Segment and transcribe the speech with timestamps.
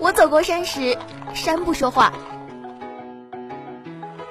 [0.00, 0.96] 我走过山时，
[1.34, 2.12] 山不说话；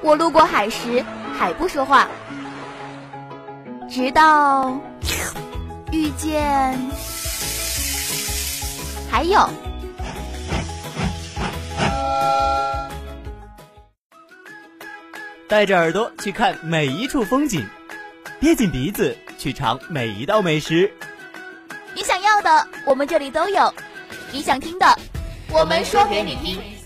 [0.01, 1.03] 我路过海时，
[1.37, 2.07] 海不说话。
[3.89, 4.79] 直到
[5.91, 6.77] 遇见，
[9.11, 9.49] 还有。
[15.47, 17.67] 带着耳朵去看每一处风景，
[18.39, 20.91] 憋紧鼻子去尝每一道美食。
[21.93, 23.71] 你想要的，我们这里都有；
[24.31, 24.97] 你想听的，
[25.53, 26.82] 我们说给你听。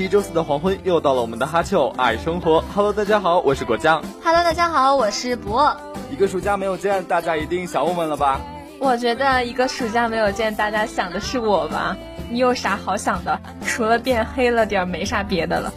[0.00, 2.64] 一周四的黄昏，又到了我们的哈秋爱生活。
[2.74, 4.02] Hello，大家好，我是果酱。
[4.24, 5.76] Hello，大家好，我是博。
[6.10, 8.40] 一个暑假没有见，大家一定想我们了吧？
[8.78, 11.94] 我觉得一个暑假没有见，大家想的是我吧？
[12.30, 13.38] 你有啥好想的？
[13.66, 15.70] 除了变黑了点，没啥别的了。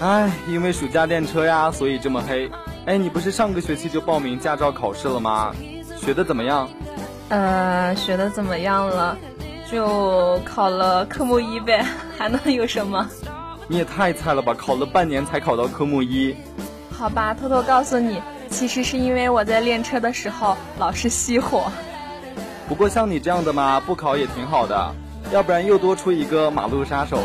[0.00, 2.50] 唉，因为暑假练车呀，所以这么黑。
[2.84, 5.54] 哎，你不是上个学期就报名驾照考试了吗？
[5.96, 6.68] 学的怎么样？
[7.28, 9.16] 呃，学的怎么样了？
[9.70, 11.84] 就考了科目一呗，
[12.18, 13.06] 还能有什么？
[13.70, 14.54] 你也太菜了吧！
[14.54, 16.34] 考了半年才考到科目一。
[16.90, 21.70] 好吧，偷偷告诉你，其实是因为我在练车的时候老是熄火。
[22.66, 24.94] 不过像你这样的嘛，不考也挺好的，
[25.32, 27.18] 要不然又多出一个马路杀手。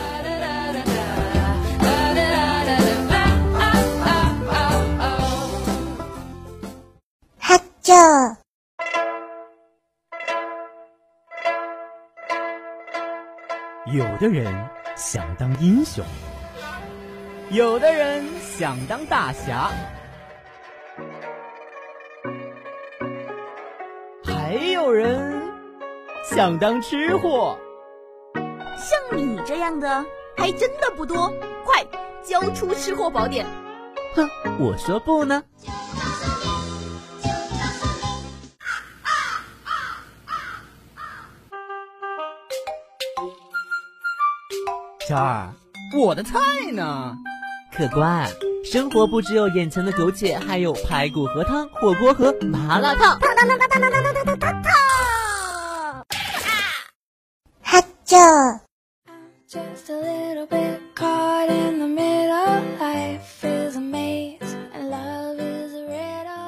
[7.40, 8.36] 哈啾。
[13.94, 14.54] 有的人
[14.96, 16.04] 想当英雄。
[17.50, 19.70] 有的人想当大侠，
[24.24, 25.42] 还有人
[26.30, 27.58] 想当吃货。
[28.76, 31.32] 像你这样的还真的不多，
[31.64, 31.86] 快
[32.24, 33.46] 交出吃货宝典！
[34.16, 34.30] 哼，
[34.60, 35.44] 我说不呢。
[45.14, 45.54] 二，
[45.98, 46.40] 我的菜
[46.72, 47.18] 呢？
[47.76, 48.30] 客官，
[48.72, 53.20] 生活不只有眼前的苟且，还有排骨和汤、火锅和麻辣烫。
[57.62, 58.60] 哈啾。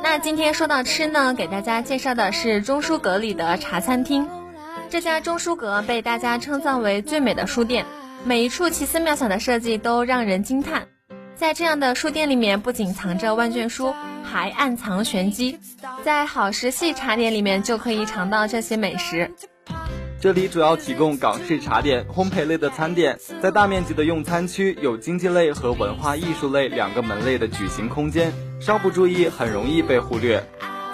[0.04, 4.30] 那今天说到吃呢，给大家介绍的是钟书阁里的茶餐厅。
[4.90, 7.86] 这家钟书阁被大家称赞为最美的书店。
[8.28, 10.88] 每一处奇思妙想的设计都让人惊叹。
[11.36, 13.94] 在这样的书店里面，不仅藏着万卷书，
[14.24, 15.60] 还暗藏玄机。
[16.04, 19.30] 在好时系茶点里面，就可以尝到这些美食。
[20.20, 23.20] 这里主要提供港式茶点、烘焙类的餐点。
[23.44, 30.44] 在大面积的用餐区，有经济类和文化艺术类两个门类的举行空间，稍不注意很容易被忽略。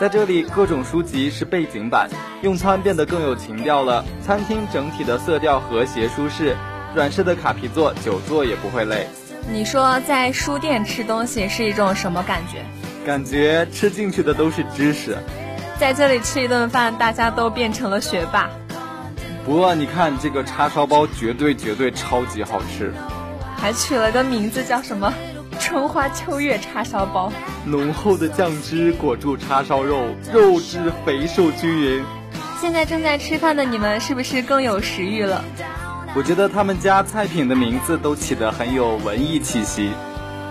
[0.02, 2.10] 在这里，各种书籍是背景板，
[2.42, 4.04] 用餐变得更有情调了。
[4.22, 6.58] 餐厅整体的色调和谐舒适，
[6.94, 9.08] 软式的卡皮座，久坐也不会累。
[9.50, 12.64] 你说在书店吃东西是一种什么感觉？
[13.06, 15.18] 感觉吃进去的都是知识。
[15.80, 18.50] 在这里吃一顿饭，大家都变成了学霸。
[19.44, 22.94] 不过你看这个叉烧包，绝对绝对超级好吃，
[23.58, 25.12] 还取了个名字叫什么
[25.60, 27.34] “春花秋月叉烧包”。
[27.66, 32.04] 浓厚的酱汁裹住叉烧肉，肉质肥瘦均匀。
[32.60, 35.44] 现在正在吃饭的你们，是不是更有食欲了？
[36.14, 39.92] 我觉得他们家菜品的名字都起得很有文艺气息。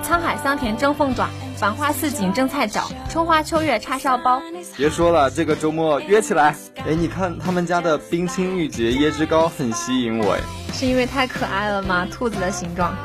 [0.02, 4.40] 沧海桑田蒸凤爪，繁花似锦蒸菜饺，春花秋月叉烧包。
[4.74, 6.56] 别说了，这个周末约起来。
[6.78, 10.40] 哎，你看他们家的冰清玉洁椰汁糕很吸引我，哎，
[10.72, 12.06] 是因为太可爱了吗？
[12.10, 12.96] 兔子的形状。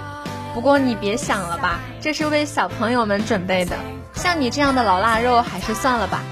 [0.54, 3.76] 不过你别想了吧，这是为小朋友们准备的。
[4.14, 6.24] 像你这样的老腊肉，还是算了吧。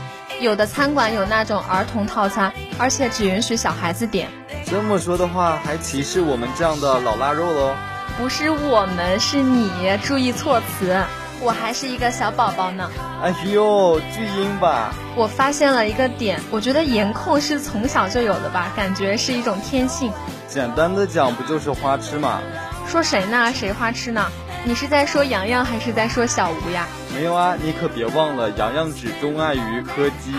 [0.44, 4.28] 有的餐馆有那种儿童套餐，而且只允许小孩子点。
[4.66, 7.74] 这么说的话，还歧视我们这样的老腊肉喽？
[8.18, 9.72] 不是我们，是你，
[10.04, 11.02] 注意措辞。
[11.42, 12.90] 我还是一个小宝宝呢。
[13.22, 14.94] 哎呦，巨婴吧！
[15.16, 20.12] 我发现了一个点，我觉得颜控是从小就有的吧，感觉是一种天性。
[20.48, 22.42] 简单的讲，不就是花痴吗？
[22.88, 23.52] 说谁呢？
[23.54, 24.26] 谁花痴呢？
[24.66, 26.88] 你是在说洋洋还是在说小吴呀？
[27.14, 30.34] 没有啊，你可别忘了，洋洋只钟爱于柯基。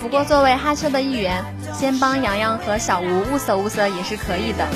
[0.00, 4.66] 不过作为哈秋的一员，先帮洋洋和小吴物色物色也是可以的。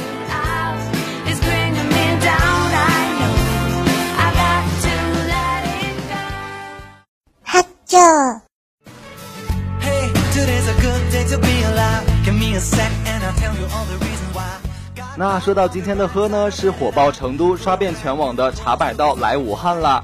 [15.20, 20.02] 那说到今天的喝呢，是火爆成都、刷遍全网的茶百道来武汉啦！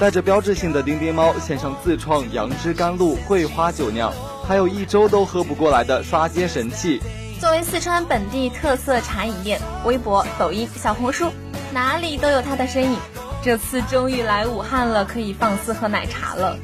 [0.00, 4.12] 带着标志性的丁丁猫，献上自创杨枝甘露桂花酒酿，
[4.44, 7.00] 还有一周都喝不过来的刷街神器。
[7.40, 11.30] 作为四川本地特色茶饮店，微博、抖音、小红书
[11.72, 12.98] 哪里都有它的身影。
[13.44, 16.58] 这次终于来武汉了，可以放肆喝奶茶了。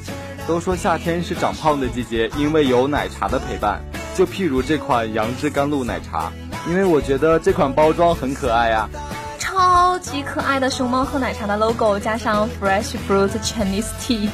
[0.45, 3.81] 都说夏天是长胖的季节，因为有奶茶的陪伴。
[4.13, 6.31] 就譬如这款杨枝甘露奶茶，
[6.67, 8.89] 因为我觉得这款包装很可爱呀，
[9.37, 14.29] 超级可爱的熊猫喝奶茶的 logo，加上 fresh fruit Chinese tea，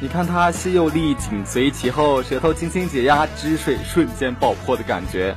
[0.00, 5.34] 你看它吸又力，紧随其后，舌头轻轻解压，汁水瞬间爆破的感觉。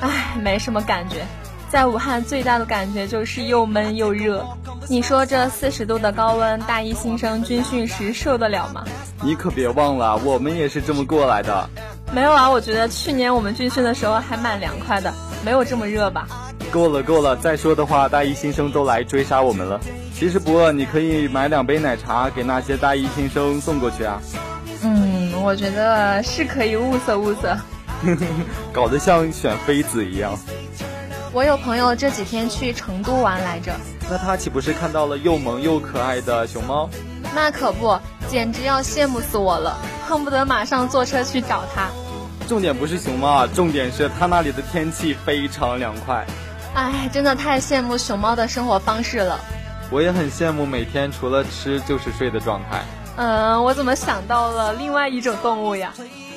[0.00, 1.24] 唉，没什么感觉。
[1.70, 4.46] 在武汉最大的感觉就是又闷又热。
[4.88, 8.84] 你说这四十度的高温，大一新生军训时受得了吗？
[9.22, 11.68] 你可别忘了，我们也是这么过来的。
[12.12, 15.12] 没有啊，我觉得去年我们军训的时候还蛮凉快的，
[15.44, 16.26] 没有这么热吧？
[16.72, 19.80] 够了够了，再说的话，大一新生都来追杀我们了。
[20.14, 24.20] 其实不饿，你可以买两杯奶茶给那些大一新生送过去啊。
[24.82, 27.56] 嗯，我觉得是可以物色物色。
[28.72, 30.36] 搞得像选妃子一样。
[31.32, 33.72] 我有朋友这几天去成都玩来着，
[34.08, 36.88] 那他岂不是看到了又萌又可爱的熊猫？
[37.34, 37.98] 那可不，
[38.28, 39.76] 简直要羡慕死我了，
[40.06, 41.88] 恨不得马上坐车去找他。
[42.48, 46.24] 重点不是熊猫啊，重点是它那里的天气非常凉快。
[46.74, 49.40] 哎，真的太羡慕熊猫的生活方式了。
[49.90, 52.82] 我也很羡慕每天除了吃就是睡的状态。
[53.16, 55.92] 嗯，我怎么想到了另外一种动物呀？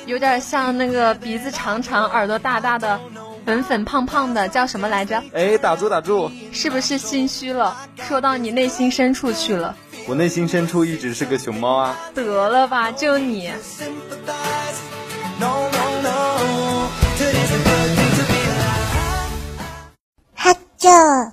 [0.06, 2.98] 有点像那个鼻子长长、耳朵大大的、
[3.44, 5.22] 粉粉胖胖的，叫什么来着？
[5.34, 6.30] 哎，打住打住！
[6.52, 7.76] 是不是心虚了？
[7.96, 9.74] 说到你内心深处去了。
[10.06, 11.98] 我内心深处一直是个熊猫啊！
[12.14, 13.50] 得了吧，就你。
[20.78, 21.32] 哈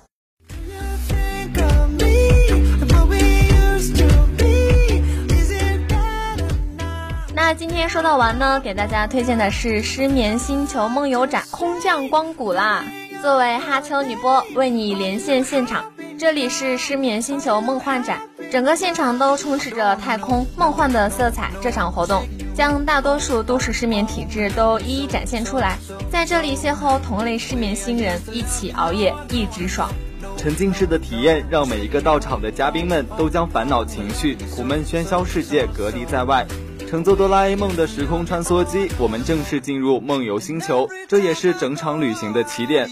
[7.34, 12.84] 那今天说到完呢，给大家推荐的是失眠星球梦游展空降光谷啦！
[13.22, 15.92] 作为哈秋女播，为你连线现场。
[16.18, 18.20] 这里是失眠星球梦幻展，
[18.50, 21.50] 整个现场都充斥着太空梦幻的色彩。
[21.62, 22.24] 这场活动
[22.56, 25.76] 将大多数都市失眠体质都一一展现出来，
[26.10, 29.90] 在这里邂逅同类失眠新人，一起熬夜，一直爽。
[30.38, 36.46] 沉浸式的体验让每一个到场的嘉宾们都将烦恼情绪、苦闷喧嚣世界隔离在外。
[36.88, 42.88] 乘坐哆啦 A 梦的时空穿梭机，我们正式进入梦游星球，这也是整场旅行的起点。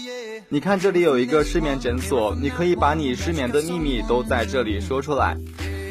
[0.47, 5.35] 你看，这里有一个失眠诊所，你可以把你失眠的秘密都在这里说出来。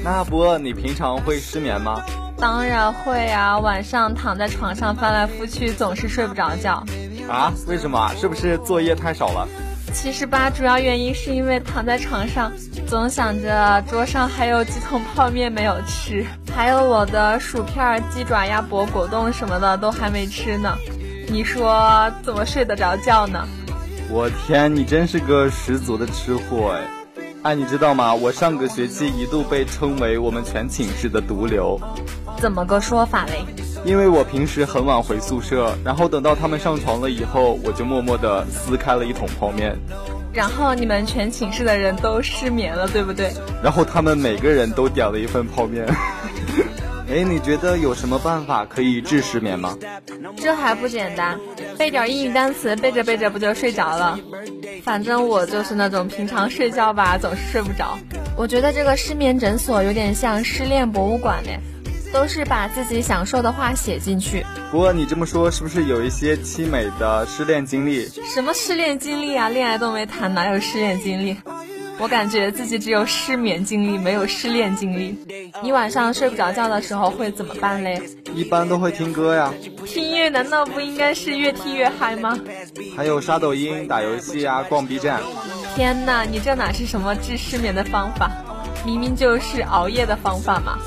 [0.05, 2.01] 那不饿，你平常会失眠吗？
[2.39, 6.85] 当然会啊，晚上躺在床上翻来覆去，总是睡不着觉。
[7.29, 7.53] 啊？
[7.67, 8.13] 为什么？
[8.17, 9.49] 是不是作业太少了？
[9.93, 12.53] 其实吧，主要原因是因为躺在床上，
[12.87, 20.77] 总想着桌上还有几桶泡面没有吃，还有我的薯片、鸡爪、鸭脖、果冻什么的都还没吃呢。
[21.29, 23.47] 你说怎么睡得着觉呢？
[24.11, 26.83] 我天，你真是个十足的吃货哎！
[27.45, 28.15] 哎，你知道吗？
[28.15, 31.79] 我上个学期一度被称为我们全寝室的毒瘤。
[32.39, 33.45] 怎么个说法嘞？
[33.85, 39.77] 因为我平时很晚回宿舍，然后等到他们上床了以后，我就默默地撕开了一桶泡面。
[40.33, 43.31] 然后你们全寝室的人都失眠了，对不对？
[43.63, 45.87] 然后他们每个人都点了一份泡面。
[47.15, 49.79] 哎，你觉得有什么办法可以治失眠吗？
[50.37, 51.39] 这还不简单，
[51.79, 54.19] 背点英语单词，背着背着不就睡着了？
[54.83, 57.97] 反正我就是那种平常睡觉吧总是睡不着。
[58.37, 61.51] 我觉得这个失眠诊所有点像失恋博物馆呢，
[62.13, 64.45] 都是把自己想说的话写进去。
[64.73, 68.09] 不过你这么说，是不是有一些凄美的失恋经历？
[68.09, 69.49] 什么失恋经历啊？
[69.49, 71.37] 恋爱都没谈，哪有失恋经历？
[71.99, 75.17] 我感觉自己只有失眠经历，没有失恋经历。
[75.63, 78.03] 你晚上睡不着觉的时候会怎么办嘞？
[78.35, 79.53] 一般都会听歌呀。
[79.87, 82.39] 听音乐难道不应该是越听越嗨吗？
[82.97, 85.21] 还有刷抖音、打游戏啊，逛 B 站。
[85.75, 88.31] 天哪，你这哪是什么治失眠的方法？
[88.85, 90.79] 明明就是熬夜的方法嘛！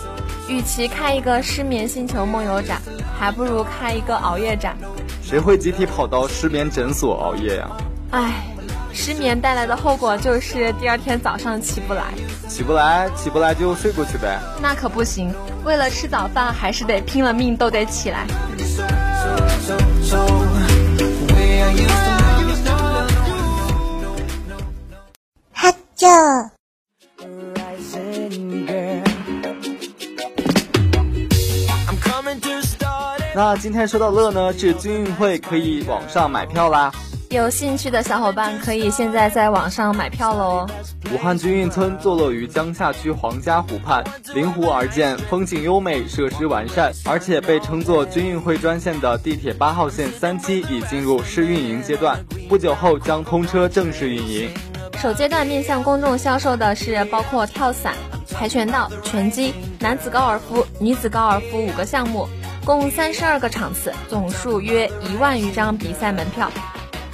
[0.50, 2.82] 与其开一个失眠星球梦游展，
[3.18, 4.78] 还不如开一个熬夜展。
[5.24, 7.68] 谁会集体跑到失眠诊所熬夜呀？
[8.12, 8.57] 唉。
[9.00, 12.06] 失眠带来的后果就是第二天早上起不来，
[12.50, 14.40] 起不来，起不来就睡过去呗。
[14.60, 15.32] 那可不行，
[15.64, 18.26] 为了吃早饭，还是得拼了命都得起来。
[25.54, 26.50] 哈啾。
[33.36, 36.92] 那今天说到乐呢，是军运会可以网上买票啦。
[37.30, 40.70] 有兴趣的小伙伴可以现在在网上买票了哦。
[41.14, 44.02] 武汉军运村坐落于江夏区黄家湖畔，
[44.34, 52.18] 临湖而建，风景优美，设施完善，而且被称作军运会专线的地铁八号线三期已进入试运营阶段，
[52.48, 54.50] 不久后将通车正式运营。
[54.98, 57.94] 首阶段面向公众销售的是包括跳伞、
[58.26, 62.26] 跆拳道、拳击、男子高尔夫、女子高尔夫五个项目，
[62.66, 66.50] 共三十二个场次，总数约一万余张比赛门票。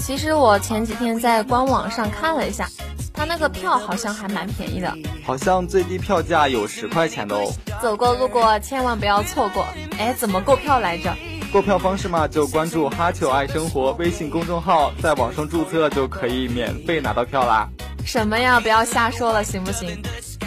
[0.05, 2.67] 其实我前几天在官网上看了一下，
[3.13, 4.93] 他那个票好像还蛮便宜的，
[5.25, 7.49] 好像最低票价有十块钱的哦。
[7.81, 9.65] 走过路过千万不要错过。
[9.97, 11.15] 哎，怎么购票来着？
[11.53, 17.69] 购票方式嘛，就关注“哈球爱生活”微信公众号，在网上注册就可以免费拿到票啦。
[18.05, 18.59] 什么呀？
[18.59, 20.01] 不要瞎说了，行不行？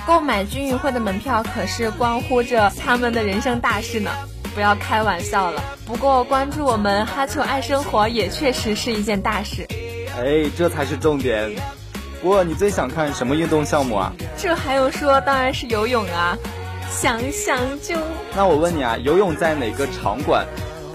[0.07, 4.11] 购买军运会的门票可是关乎着他们的人生大事呢。
[4.57, 5.63] 不要开玩笑了。
[5.85, 9.67] 不过关注我们哈球爱生活也确实是一件大事。
[10.19, 11.55] 哎，这才是重点。
[12.23, 14.11] 不过你最想看什么运动项目啊？
[14.39, 15.21] 这还用说？
[15.21, 16.39] 当然是游泳啊！
[16.91, 17.97] 想想就……
[18.35, 20.47] 那我问你啊，游泳在哪个场馆？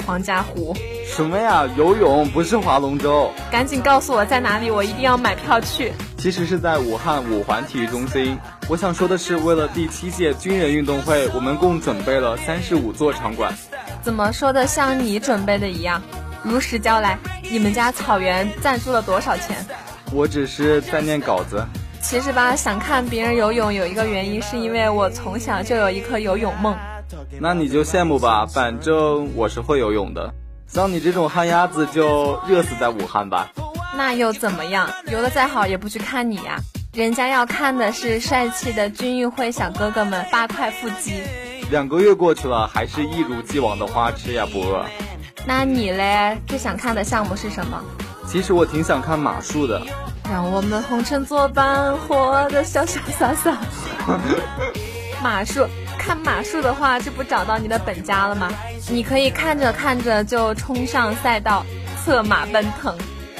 [0.07, 0.75] 黄家湖。
[1.05, 1.69] 什么呀？
[1.77, 3.29] 游泳不是划龙舟。
[3.51, 5.93] 赶紧告诉我在哪里，我一定要买票去。
[6.17, 8.39] 其实是在武汉五环体育中心。
[8.71, 13.53] 我想说的是，为了第七届军人运动会，我们共准备了三十五座场馆。
[14.01, 16.01] 怎么说的像你准备的一样？
[16.41, 17.19] 如实交来，
[17.51, 19.57] 你们家草原赞助了多少钱？
[20.13, 21.61] 我只是在念稿子。
[21.99, 26.73] 其实吧，想看别人游泳有一个原因，是因为我从小就有一颗游泳梦。
[27.41, 30.33] 那你就羡慕吧，反正我是会游泳的。
[30.65, 33.49] 像你这种旱鸭子，就热死在武汉吧。
[33.97, 34.89] 那又怎么样？
[35.11, 36.57] 游的再好也不去看你呀，
[36.93, 41.23] 人家要看的是帅气的军运会小哥哥们八块腹肌。
[41.69, 44.85] 两个月过去了，还是一如既往的花痴呀，不饿。
[45.45, 47.81] 那你嘞，最想看的项目是什么？
[48.27, 49.81] 其实我挺想看马术的。
[50.29, 53.57] 让我们红尘作伴，活得潇潇洒洒。
[55.23, 55.65] 马术，
[55.97, 58.49] 看马术的话，这不找到你的本家了吗？
[58.89, 61.65] 你可以看着看着就冲上赛道，
[62.03, 62.93] 策马奔腾。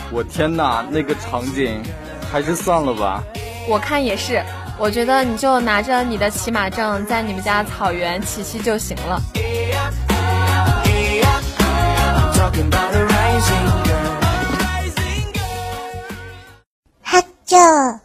[0.10, 1.84] 我天哪，那个场景，
[2.32, 3.22] 还是算了吧。
[3.68, 4.44] 我看也是，
[4.78, 9.22] 我觉得你就拿着你的骑马证，在你们家草原骑骑就行了。
[17.02, 18.01] 哈啾！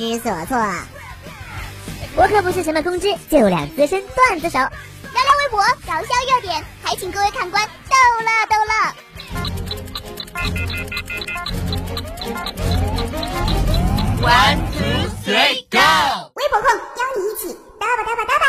[0.00, 0.56] 知所措。
[2.16, 4.68] 我可不是什么公知，就两资深段子手，聊
[5.12, 8.72] 聊微博搞笑热点，还请各位看官逗乐逗乐。
[14.22, 15.78] One two three go！
[16.34, 18.44] 微博控邀你一起嘚吧嘚吧嘚吧。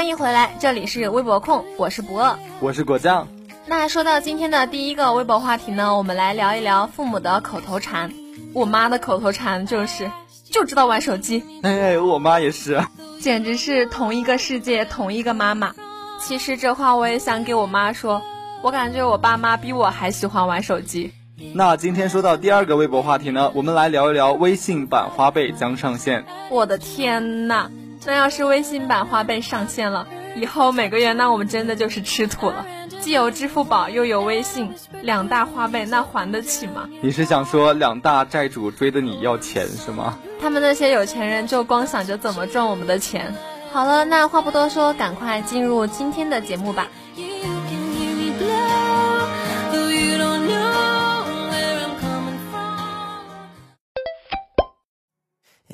[0.00, 3.28] 欢迎回来，这里是微博控，我是不饿，我是果酱。
[3.66, 8.10] 那说到今天的第一个微博话题呢，我们来聊一聊父母的口头禅。
[8.54, 10.10] 我妈的口头禅就是
[10.50, 11.44] 就知道玩手机。
[11.62, 12.82] 哎，我妈也是，
[13.20, 15.74] 简直是同一个世界，同一个妈妈。
[16.18, 18.22] 其实这话我也想给我妈说，
[18.62, 21.12] 我感觉我爸妈比我还喜欢玩手机。
[21.52, 26.24] 那今天说到第二个微博话题呢，我们来聊一聊微信版花呗将上线。
[26.50, 27.70] 我的天呐，
[28.06, 32.64] 那要是微信版花呗上线了，以后每个月那我们真的就是吃土了。
[33.00, 36.88] 既有支付宝又有微信，两大花呗那还得起吗？
[37.00, 40.18] 你是想说两大债主追着你要钱是吗？
[40.40, 43.34] 他们那些有钱人就光想着怎么赚我们的钱。
[43.72, 46.88] 好了，那话不多说，赶快进入今天的节目吧。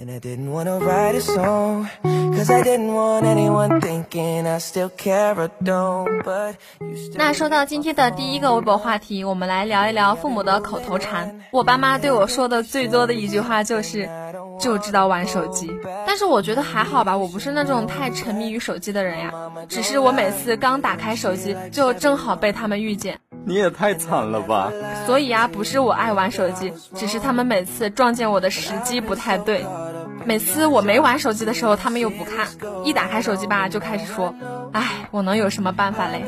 [0.07, 4.89] And I didn't wanna write a song, cause I didn't want anyone thinking I still
[4.89, 11.41] care or don't, but you still 那说到今天的第一个微博话题，我们来聊一聊父母的口头禅。
[11.51, 14.09] 我爸妈对我说的最多的一句话就是，
[14.61, 15.77] 就知道玩手机。
[16.07, 19.33] 但是我觉得还好吧，我不是那种太沉迷于手机的人呀。
[19.69, 23.19] 只是我每次刚打开手机，就正好被他们遇见。
[23.45, 24.73] 你也太惨了吧！
[25.07, 29.65] 所以啊，不是我爱玩手机，只是他们每次撞见我的时机不太对。
[30.27, 32.47] 每次我没玩手机的时候，他们又不看；
[32.85, 34.35] 一打开手机吧，就开始说
[34.75, 36.25] ：“唉，我能有什么办法嘞？”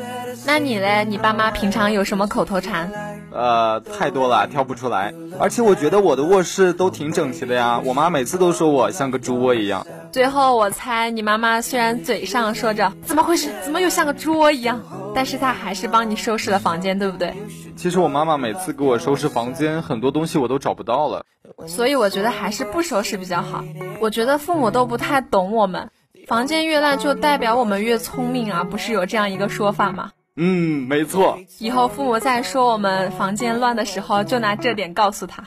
[0.47, 1.03] 那你嘞？
[1.05, 2.89] 你爸妈平常有什么口头禅？
[3.31, 5.13] 呃，太多了，挑不出来。
[5.37, 9.85] 而且我觉得我的卧室都挺整齐的呀，我妈每次都说我像个猪窝一样。
[10.13, 14.81] 最后我猜你妈妈虽然嘴上说着怎么回事，怎么又像个猪窝一样，
[15.13, 17.33] 但是他还是帮你收拾了房间，对不对？
[17.75, 21.25] 其实我妈妈每次给我收拾房间，很多东西我都找不到了。
[21.67, 23.63] 所以我觉得还是不收拾比较好。
[23.99, 25.89] 我觉得父母都不太懂我们，
[26.27, 30.11] 房间越烂就代表我们越聪明啊，不是有这样一个说法吗？
[30.35, 31.37] 嗯，没错。
[31.59, 35.43] 以后父母在说我们房间乱的时候，就拿这点告诉他。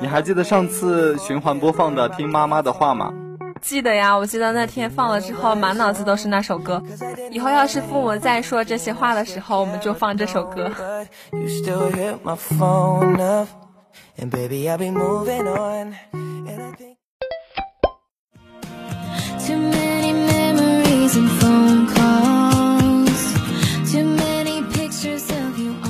[0.00, 3.12] 你还记得上次循环播放的《听妈妈的话》吗？
[3.60, 6.82] 记得呀，我记得那天放了之后，满脑子都是那首歌。
[7.30, 10.70] 以后要是父母再说这些话的时候，我们就放这首歌。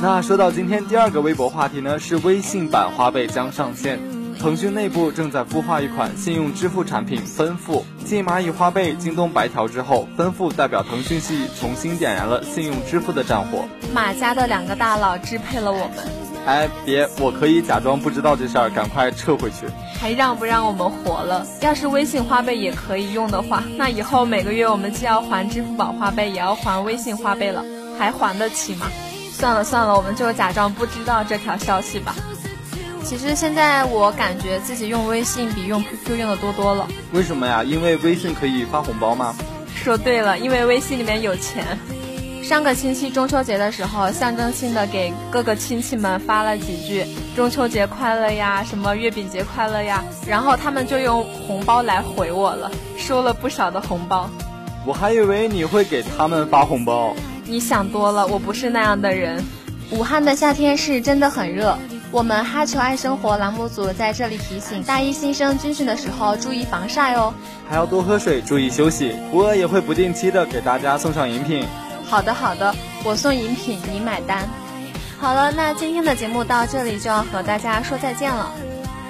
[0.00, 4.17] 那说到今天第二个微博话题呢，是微信版花呗将上线。
[4.40, 13.64] 腾讯内部正在孵化一款信用支付产品分付，继蚂蚁花呗、京东白条之后，分付代表腾讯系重新点燃了信用支付的战火。
[13.92, 15.96] 马家的两个大佬支配了我们。
[16.46, 19.66] 哎，别，我可以假装不知道这事儿，赶快撤回去。
[20.00, 21.44] 还让不让我们活了？
[21.60, 27.64] 要是微信花呗也可以用的话，那以后每个月我们既要还支付宝花呗，也要还微信花呗了，
[27.98, 28.86] 还还得起吗？
[29.32, 32.14] 算了算了，我们就假装不知道这条消息吧。
[33.04, 36.86] 其实现在我感觉自己用微信比用 QQ 用的多多了。
[37.12, 37.64] 为什么呀？
[37.64, 39.34] 因为微信可以发红包吗？
[39.74, 41.78] 说对了，因为微信里面有钱。
[42.42, 47.04] 上个星期中秋节的时候，象征性的给各个亲戚们发了几句
[47.36, 54.30] “中秋节快乐呀”，什么“月饼节快乐呀”，然后他们就用红包来回我了，收了不少的红包。
[54.86, 57.14] 我还以为你会给他们发红包。
[57.44, 59.44] 你想多了，我不是那样的人。
[59.90, 61.78] 武汉的夏天是真的很热。
[62.10, 67.34] 我们哈球爱生活栏目组在这里提醒大一新生军训的时候注意防晒哦，
[67.68, 69.14] 还要多喝水，注意休息。
[69.30, 71.66] 博尔也会不定期的给大家送上饮品。
[72.06, 74.48] 好的好的，我送饮品，你买单。
[75.18, 78.50] 好了，那今天的节目到这里就要和大家说再见了。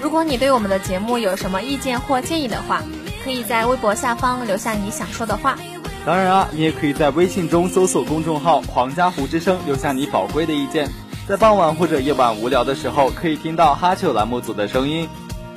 [0.02, 2.82] 如果你对我们的节目有什么意见或建议的话，
[3.22, 5.56] 可以在微博下方留下你想说的话。
[6.04, 10.90] 当然啊，你也可以在微信中搜索公众号“皇家湖之声”，留下你宝贵的意见。
[11.28, 15.06] 在傍晚或者夜晚无聊的时候，可以听到哈秋栏目组的声音。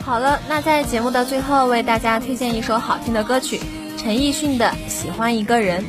[0.04, 3.58] 好了，那在节目的最后，为大家推荐一首好听的歌曲，
[3.98, 5.82] 陈奕迅的《喜欢一个人》。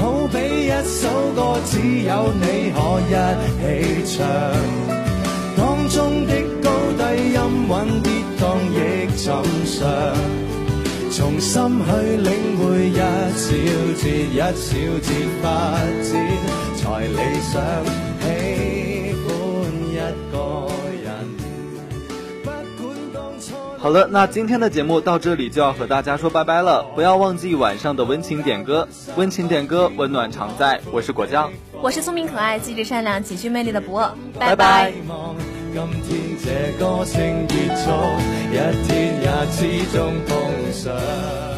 [0.00, 2.78] 好比一首歌，只有你可
[3.10, 3.10] 一
[4.04, 4.24] 起唱，
[5.56, 9.53] 当中的高低音韵跌宕亦。
[11.16, 13.52] 从心去领会一小
[14.02, 15.46] 节一小节发
[16.02, 16.10] 展，
[16.76, 17.62] 才理想
[18.18, 18.24] 喜
[19.22, 19.32] 欢
[19.92, 19.94] 一
[20.32, 20.34] 个
[21.04, 21.06] 人。
[23.78, 26.82] 好了，那今天的节目到这里就要和大家说拜拜了。
[26.96, 30.80] 不要忘记晚上的温情点歌，温情点歌，温暖常在。
[30.90, 34.10] 我是果酱，我是聪明可爱、机智善良、极具魅力的博尔。
[34.36, 34.92] 拜拜。
[35.74, 37.90] 今天这歌声结束，
[38.52, 41.53] 一天也始终碰上。